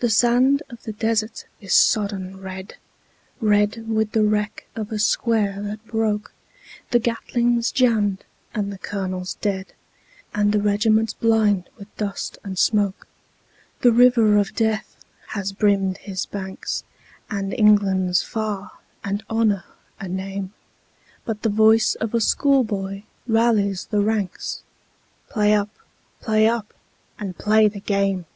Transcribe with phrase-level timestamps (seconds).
[0.00, 2.74] The sand of the desert is sodden red,
[3.40, 6.32] Red with the wreck of a square that broke;
[6.90, 9.74] The Gatling's jammed and the colonel dead,
[10.34, 13.06] And the regiment blind with dust and smoke.
[13.82, 14.96] The river of death
[15.28, 16.82] has brimmed his banks,
[17.30, 18.72] And England's far,
[19.04, 19.62] and Honour
[20.00, 20.52] a name,
[21.24, 24.64] But the voice of schoolboy rallies the ranks,
[25.28, 25.70] "Play up!
[26.20, 26.74] play up!
[27.20, 28.26] and play the game!"